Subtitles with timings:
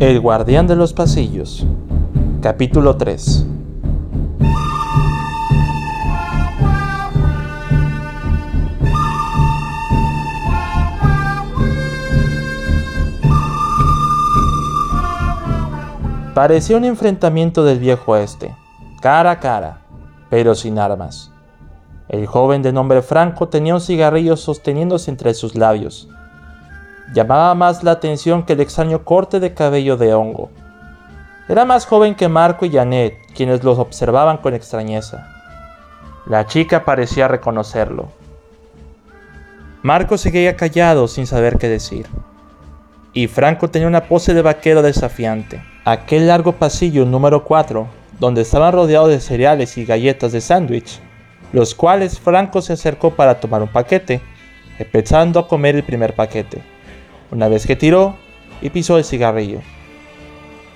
[0.00, 1.66] El guardián de los pasillos.
[2.40, 3.46] Capítulo 3.
[16.34, 18.56] Parecía un enfrentamiento del viejo oeste,
[19.00, 19.82] cara a cara,
[20.30, 21.30] pero sin armas.
[22.08, 26.08] El joven de nombre Franco tenía un cigarrillo sosteniéndose entre sus labios.
[27.12, 30.50] Llamaba más la atención que el extraño corte de cabello de hongo.
[31.48, 35.28] Era más joven que Marco y Janet, quienes los observaban con extrañeza.
[36.24, 38.08] La chica parecía reconocerlo.
[39.82, 42.06] Marco seguía callado sin saber qué decir.
[43.12, 45.62] Y Franco tenía una pose de vaquero desafiante.
[45.84, 47.88] Aquel largo pasillo número 4,
[48.20, 51.00] donde estaban rodeados de cereales y galletas de sándwich,
[51.52, 54.22] los cuales Franco se acercó para tomar un paquete,
[54.78, 56.62] empezando a comer el primer paquete,
[57.32, 58.14] una vez que tiró
[58.60, 59.60] y pisó el cigarrillo.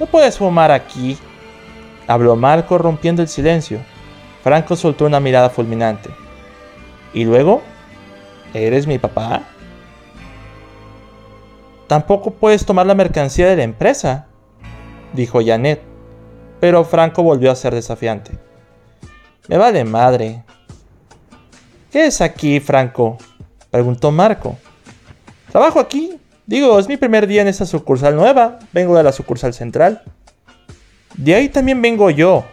[0.00, 1.18] No puedes fumar aquí,
[2.06, 3.80] habló Marco rompiendo el silencio.
[4.42, 6.10] Franco soltó una mirada fulminante.
[7.12, 7.60] ¿Y luego?
[8.54, 9.42] ¿Eres mi papá?
[11.88, 14.26] Tampoco puedes tomar la mercancía de la empresa,
[15.12, 15.82] dijo Janet,
[16.60, 18.32] pero Franco volvió a ser desafiante.
[19.48, 20.44] Me vale madre.
[21.90, 23.18] ¿Qué es aquí, Franco?
[23.70, 24.56] preguntó Marco.
[25.50, 26.18] Trabajo aquí.
[26.46, 28.58] Digo, es mi primer día en esta sucursal nueva.
[28.72, 30.02] Vengo de la sucursal central.
[31.16, 32.44] De ahí también vengo yo,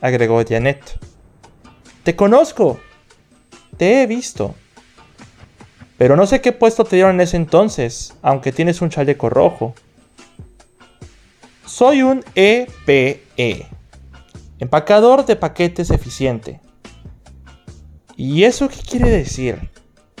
[0.00, 0.80] agregó Janet.
[2.04, 2.80] Te conozco.
[3.76, 4.54] Te he visto.
[5.98, 9.74] Pero no sé qué puesto te dieron en ese entonces, aunque tienes un chaleco rojo.
[11.66, 13.66] Soy un EPE,
[14.58, 16.60] empacador de paquetes eficiente.
[18.16, 19.70] ¿Y eso qué quiere decir?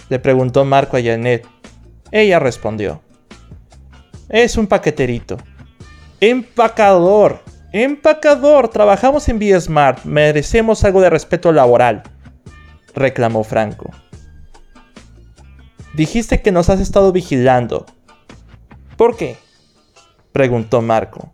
[0.08, 1.46] Le preguntó Marco a Janet.
[2.10, 3.02] Ella respondió.
[4.28, 5.36] Es un paqueterito.
[6.20, 7.42] Empacador.
[7.72, 8.68] Empacador.
[8.68, 10.04] Trabajamos en Smart.
[10.04, 12.02] Merecemos algo de respeto laboral.
[12.94, 13.90] Reclamó Franco.
[15.94, 17.86] Dijiste que nos has estado vigilando.
[18.96, 19.36] ¿Por qué?
[20.32, 21.32] Preguntó Marco.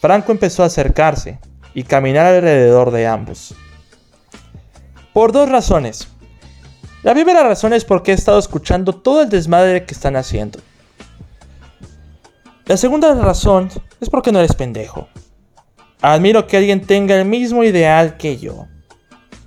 [0.00, 1.38] Franco empezó a acercarse
[1.74, 3.54] y caminar alrededor de ambos.
[5.12, 6.08] Por dos razones.
[7.02, 10.60] La primera razón es porque he estado escuchando todo el desmadre que están haciendo.
[12.66, 15.06] La segunda razón es porque no eres pendejo.
[16.02, 18.66] Admiro que alguien tenga el mismo ideal que yo.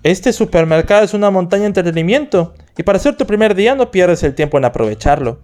[0.03, 4.23] Este supermercado es una montaña de entretenimiento y para ser tu primer día no pierdes
[4.23, 5.41] el tiempo en aprovecharlo.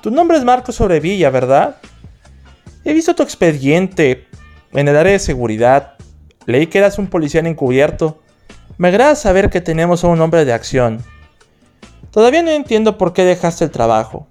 [0.00, 1.78] Tu nombre es Marco Sobrevilla, ¿verdad?
[2.84, 4.28] He visto tu expediente
[4.72, 5.94] en el área de seguridad.
[6.46, 8.22] Leí que eras un policía encubierto.
[8.78, 11.02] Me agrada saber que tenemos a un hombre de acción.
[12.12, 14.28] Todavía no entiendo por qué dejaste el trabajo.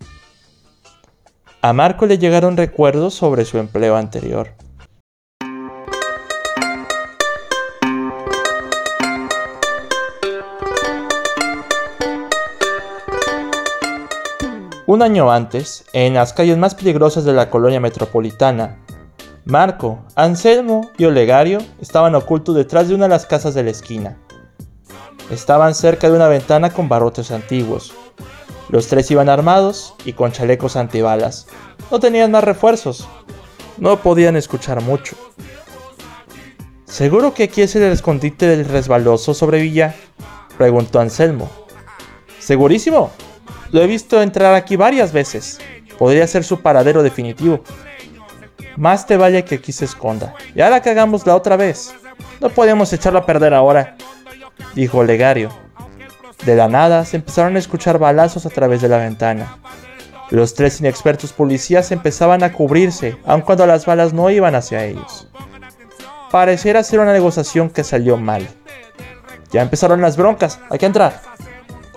[1.65, 4.49] A Marco le llegaron recuerdos sobre su empleo anterior.
[14.85, 18.77] Un año antes, en las calles más peligrosas de la colonia metropolitana,
[19.45, 24.19] Marco, Anselmo y Olegario estaban ocultos detrás de una de las casas de la esquina.
[25.31, 27.91] Estaban cerca de una ventana con barrotes antiguos.
[28.75, 31.47] Los tres iban armados y con chalecos antibalas.
[31.89, 33.07] No tenían más refuerzos.
[33.77, 35.15] No podían escuchar mucho.
[36.83, 39.95] ¿Seguro que aquí es el escondite del resbaloso sobre Villa?
[40.57, 41.49] Preguntó Anselmo.
[42.37, 43.11] Segurísimo,
[43.71, 45.57] lo he visto entrar aquí varias veces.
[45.97, 47.61] Podría ser su paradero definitivo.
[48.75, 50.35] Más te vale que aquí se esconda.
[50.53, 51.95] Y ahora que hagamos la otra vez.
[52.41, 53.95] No podemos echarlo a perder ahora,
[54.75, 55.64] dijo Olegario.
[56.43, 59.57] De la nada se empezaron a escuchar balazos a través de la ventana.
[60.31, 65.27] Los tres inexpertos policías empezaban a cubrirse, aun cuando las balas no iban hacia ellos.
[66.31, 68.47] Pareciera ser una negociación que salió mal.
[69.51, 71.21] Ya empezaron las broncas, hay que entrar.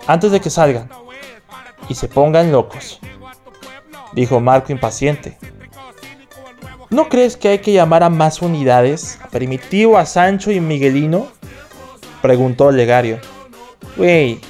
[0.06, 0.88] Antes de que salgan,
[1.88, 3.00] y se pongan locos,
[4.12, 5.38] dijo Marco impaciente.
[6.91, 9.18] ¿No crees que hay que llamar a más unidades?
[9.22, 11.28] ¿A Primitivo, a Sancho y Miguelino?
[12.22, 13.21] Preguntó Legario.
[13.98, 14.41] Wey,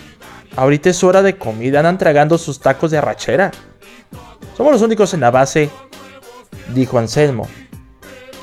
[0.57, 3.51] ahorita es hora de comida, andan tragando sus tacos de arrachera.
[4.57, 5.71] Somos los únicos en la base,
[6.75, 7.49] dijo Anselmo.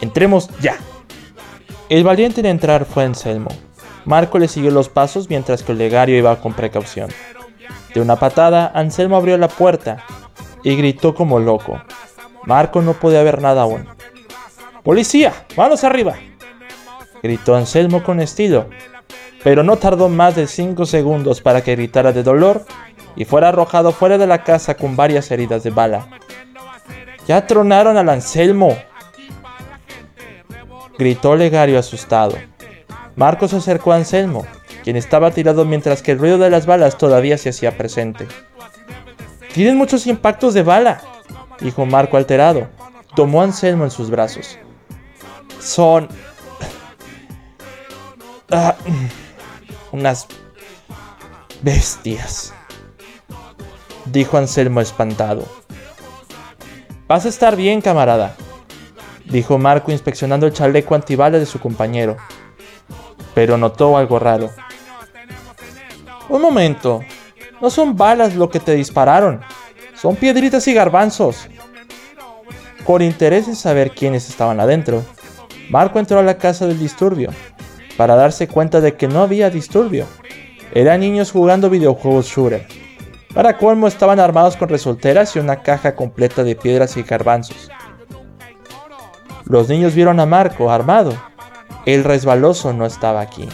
[0.01, 0.77] Entremos ya.
[1.89, 3.49] El valiente en entrar fue Anselmo.
[4.05, 7.11] Marco le siguió los pasos mientras que Legario iba con precaución.
[7.93, 10.03] De una patada, Anselmo abrió la puerta
[10.63, 11.79] y gritó como loco.
[12.45, 13.87] Marco no podía ver nada aún.
[14.83, 15.33] ¡Policía!
[15.55, 16.15] ¡Manos arriba!
[17.21, 18.69] gritó Anselmo con estilo,
[19.45, 22.65] pero no tardó más de cinco segundos para que gritara de dolor
[23.15, 26.07] y fuera arrojado fuera de la casa con varias heridas de bala.
[27.27, 28.75] Ya tronaron al Anselmo.
[30.97, 32.35] Gritó Legario asustado.
[33.15, 34.47] Marco se acercó a Anselmo,
[34.83, 38.27] quien estaba tirado mientras que el ruido de las balas todavía se hacía presente.
[39.53, 41.03] Tienen muchos impactos de bala,
[41.59, 42.67] dijo Marco alterado.
[43.15, 44.57] Tomó a Anselmo en sus brazos.
[45.59, 46.09] Son...
[48.49, 48.75] Ah,
[49.95, 50.27] unas
[51.61, 52.53] bestias,
[54.05, 55.43] dijo Anselmo espantado.
[57.07, 58.35] Vas a estar bien, camarada,
[59.25, 62.17] dijo Marco inspeccionando el chaleco antibalas de su compañero.
[63.33, 64.49] Pero notó algo raro.
[66.29, 67.01] Un momento,
[67.61, 69.41] no son balas lo que te dispararon,
[69.95, 71.47] son piedritas y garbanzos.
[72.85, 75.03] Con interés en saber quiénes estaban adentro,
[75.69, 77.31] Marco entró a la casa del disturbio,
[77.97, 80.05] para darse cuenta de que no había disturbio.
[80.73, 82.65] Eran niños jugando videojuegos shooter.
[83.33, 87.69] Para colmo estaban armados con resolteras y una caja completa de piedras y garbanzos.
[89.45, 91.13] Los niños vieron a Marco armado.
[91.85, 93.47] El resbaloso no estaba aquí.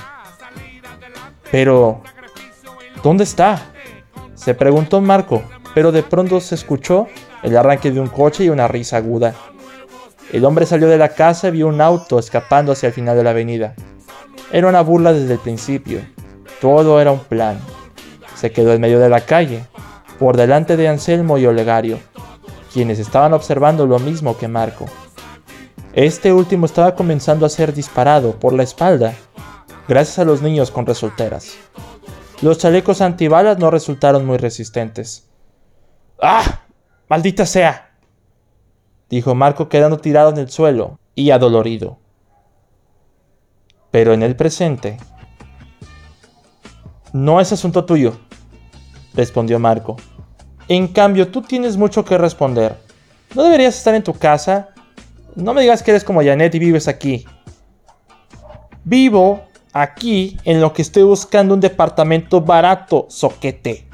[1.51, 2.01] Pero,
[3.03, 3.73] ¿dónde está?
[4.35, 5.43] Se preguntó Marco,
[5.75, 7.07] pero de pronto se escuchó
[7.43, 9.35] el arranque de un coche y una risa aguda.
[10.31, 13.23] El hombre salió de la casa y vio un auto escapando hacia el final de
[13.23, 13.75] la avenida.
[14.53, 16.01] Era una burla desde el principio.
[16.59, 17.59] Todo era un plan.
[18.36, 19.65] Se quedó en medio de la calle,
[20.19, 22.00] por delante de Anselmo y Olegario,
[22.74, 24.86] quienes estaban observando lo mismo que Marco.
[25.94, 29.13] Este último estaba comenzando a ser disparado por la espalda,
[29.88, 31.56] gracias a los niños con resolteras.
[32.42, 35.30] Los chalecos antibalas no resultaron muy resistentes.
[36.21, 36.62] ¡Ah!
[37.07, 37.92] ¡Maldita sea!
[39.09, 42.00] dijo Marco quedando tirado en el suelo y adolorido.
[43.91, 44.97] Pero en el presente...
[47.13, 48.17] No es asunto tuyo,
[49.13, 49.97] respondió Marco.
[50.69, 52.77] En cambio, tú tienes mucho que responder.
[53.35, 54.69] ¿No deberías estar en tu casa?
[55.35, 57.25] No me digas que eres como Janet y vives aquí.
[58.85, 59.41] Vivo
[59.73, 63.89] aquí en lo que estoy buscando un departamento barato, soquete.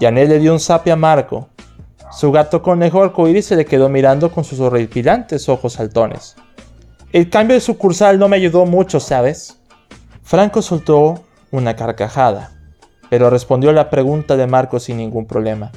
[0.00, 1.50] Janet le dio un zape a Marco
[2.10, 6.36] su gato conejo arcoíris se le quedó mirando con sus horripilantes ojos saltones.
[7.10, 9.58] El cambio de sucursal no me ayudó mucho, ¿sabes?
[10.22, 12.52] Franco soltó una carcajada,
[13.08, 15.72] pero respondió a la pregunta de Marco sin ningún problema.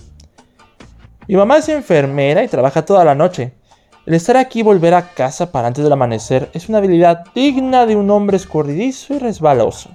[1.29, 3.53] Mi mamá es enfermera y trabaja toda la noche.
[4.05, 7.85] El estar aquí y volver a casa para antes del amanecer es una habilidad digna
[7.85, 9.89] de un hombre escurridizo y resbaloso.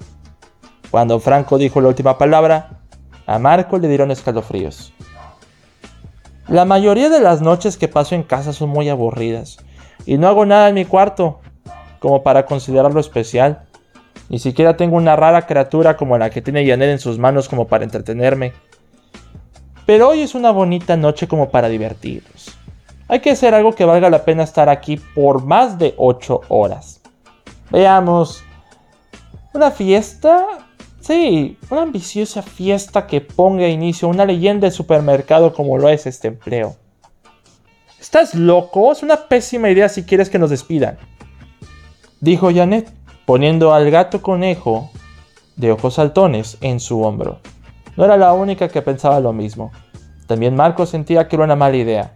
[0.91, 2.81] Cuando Franco dijo la última palabra,
[3.27, 4.95] a Marco le dieron escalofríos.
[6.49, 9.59] La mayoría de las noches que paso en casa son muy aburridas
[10.05, 11.41] y no hago nada en mi cuarto
[11.99, 13.63] como para considerarlo especial.
[14.29, 17.67] Ni siquiera tengo una rara criatura como la que tiene Janet en sus manos como
[17.67, 18.53] para entretenerme.
[19.87, 22.57] Pero hoy es una bonita noche como para divertirnos.
[23.09, 27.01] Hay que hacer algo que valga la pena estar aquí por más de 8 horas.
[27.71, 28.43] Veamos.
[29.55, 30.45] ¿Una fiesta?
[31.01, 36.05] Sí, una ambiciosa fiesta que ponga inicio a una leyenda de supermercado como lo es
[36.07, 36.75] este empleo.
[38.07, 38.93] ¿Estás loco?
[38.93, 40.97] Es una pésima idea si quieres que nos despidan.
[42.21, 42.89] Dijo Janet,
[43.25, 44.91] poniendo al gato conejo
[45.57, 47.41] de ojos saltones en su hombro.
[47.97, 49.73] No era la única que pensaba lo mismo.
[50.29, 52.13] También Marco sentía que era una mala idea.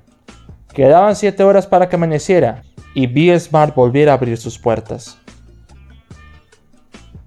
[0.73, 2.63] Quedaban siete horas para que amaneciera
[2.95, 5.19] y B Smart volviera a abrir sus puertas.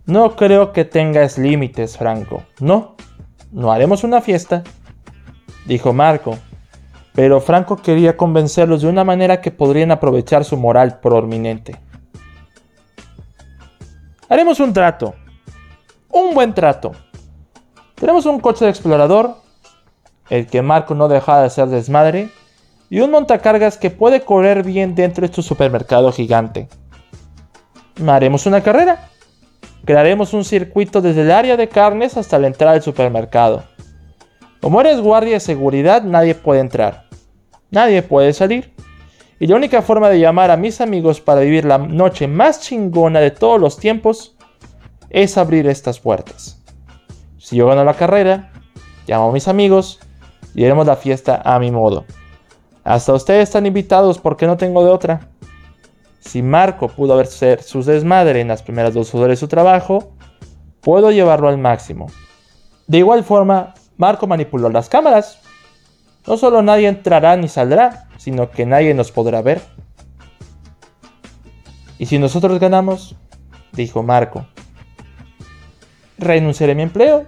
[0.06, 2.44] No creo que tengas límites, Franco.
[2.62, 2.96] No,
[3.52, 4.64] no haremos una fiesta,
[5.66, 6.38] dijo Marco.
[7.14, 11.80] Pero Franco quería convencerlos de una manera que podrían aprovechar su moral prominente.
[14.30, 15.14] Haremos un trato.
[16.10, 16.92] Un buen trato.
[17.96, 19.38] Tenemos un coche de explorador,
[20.30, 22.30] el que Marco no deja de hacer desmadre,
[22.90, 26.68] y un montacargas que puede correr bien dentro de este supermercado gigante.
[28.08, 29.10] Haremos una carrera.
[29.86, 33.64] Crearemos un circuito desde el área de carnes hasta la entrada del supermercado.
[34.62, 37.03] Como eres guardia de seguridad, nadie puede entrar.
[37.74, 38.72] Nadie puede salir.
[39.40, 43.20] Y la única forma de llamar a mis amigos para vivir la noche más chingona
[43.20, 44.38] de todos los tiempos
[45.10, 46.62] es abrir estas puertas.
[47.40, 48.52] Si yo gano la carrera,
[49.08, 50.00] llamo a mis amigos
[50.54, 52.06] y haremos la fiesta a mi modo.
[52.84, 55.30] Hasta ustedes están invitados porque no tengo de otra.
[56.20, 60.12] Si Marco pudo hacer sus desmadre en las primeras dos horas de su trabajo,
[60.80, 62.06] puedo llevarlo al máximo.
[62.86, 65.43] De igual forma, Marco manipuló las cámaras.
[66.26, 69.62] No solo nadie entrará ni saldrá, sino que nadie nos podrá ver.
[71.98, 73.16] ¿Y si nosotros ganamos?
[73.74, 74.46] Dijo Marco.
[76.18, 77.26] Renunciaré a mi empleo.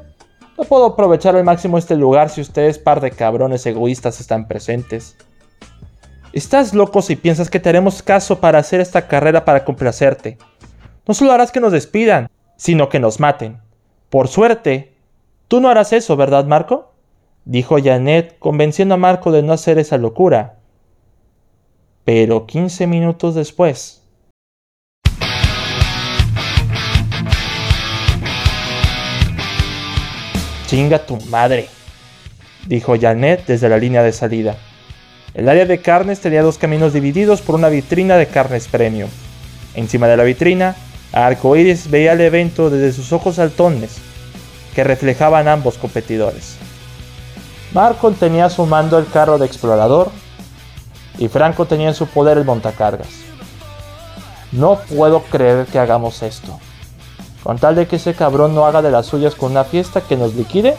[0.57, 5.17] No puedo aprovechar al máximo este lugar si ustedes, par de cabrones egoístas, están presentes.
[6.31, 10.37] Estás loco si piensas que te haremos caso para hacer esta carrera para complacerte.
[11.07, 13.59] No solo harás que nos despidan, sino que nos maten.
[14.09, 14.95] Por suerte,
[15.47, 16.94] tú no harás eso, ¿verdad, Marco?
[17.45, 20.55] Dijo Janet, convenciendo a Marco de no hacer esa locura.
[22.03, 24.01] Pero quince minutos después.
[30.67, 31.67] Chinga tu madre,
[32.67, 34.57] dijo Janet desde la línea de salida.
[35.35, 39.09] El área de carnes tenía dos caminos divididos por una vitrina de carnes premium.
[39.75, 40.75] Encima de la vitrina,
[41.11, 43.97] Arcoiris veía el evento desde sus ojos saltones,
[44.73, 46.57] que reflejaban ambos competidores.
[47.75, 50.09] Marco tenía su mando el carro de explorador
[51.17, 53.09] y Franco tenía en su poder el montacargas.
[54.53, 56.57] No puedo creer que hagamos esto.
[57.43, 60.15] Con tal de que ese cabrón no haga de las suyas con una fiesta que
[60.15, 60.77] nos liquide,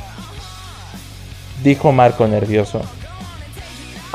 [1.62, 2.81] dijo Marco nervioso.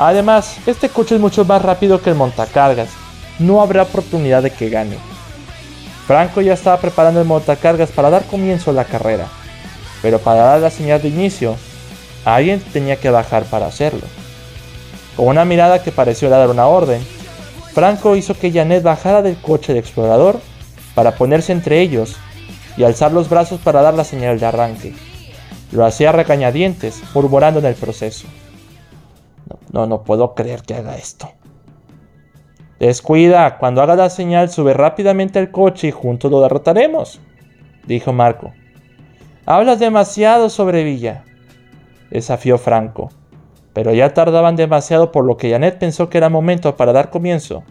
[0.00, 2.88] Además, este coche es mucho más rápido que el montacargas.
[3.38, 4.98] No habrá oportunidad de que gane.
[6.08, 9.28] Franco ya estaba preparando el montacargas para dar comienzo a la carrera,
[10.02, 11.54] pero para dar la señal de inicio,
[12.24, 14.06] alguien tenía que bajar para hacerlo.
[15.16, 17.02] Con una mirada que pareció dar una orden,
[17.72, 20.40] Franco hizo que Janet bajara del coche de explorador
[20.94, 22.16] para ponerse entre ellos
[22.76, 24.94] y alzar los brazos para dar la señal de arranque.
[25.72, 28.26] Lo hacía recañadientes, murmurando en el proceso.
[29.70, 31.30] No, no, puedo creer que haga esto.
[32.78, 37.20] Descuida, cuando haga la señal sube rápidamente al coche y juntos lo derrotaremos,
[37.86, 38.52] dijo Marco.
[39.46, 41.24] Hablas demasiado sobre Villa,
[42.12, 43.10] desafió Franco,
[43.72, 47.64] pero ya tardaban demasiado por lo que Janet pensó que era momento para dar comienzo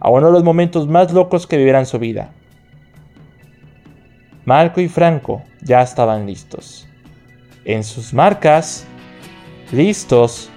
[0.00, 2.32] a uno de los momentos más locos que vivirán su vida.
[4.44, 6.86] Marco y Franco ya estaban listos.
[7.64, 8.86] En sus marcas,
[9.72, 10.50] listos,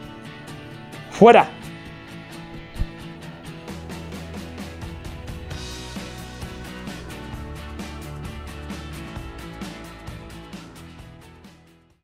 [1.12, 1.57] fuera.